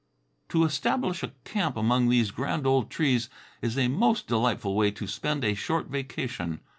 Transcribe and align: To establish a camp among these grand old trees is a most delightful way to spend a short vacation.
To 0.49 0.63
establish 0.65 1.21
a 1.21 1.31
camp 1.45 1.77
among 1.77 2.09
these 2.09 2.31
grand 2.31 2.65
old 2.65 2.89
trees 2.89 3.29
is 3.61 3.77
a 3.77 3.87
most 3.87 4.25
delightful 4.25 4.73
way 4.75 4.89
to 4.89 5.05
spend 5.05 5.43
a 5.45 5.53
short 5.53 5.89
vacation. 5.89 6.59